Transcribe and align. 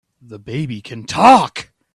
The 0.19 0.39
baby 0.39 0.81
can 0.81 1.03
TALK! 1.05 1.71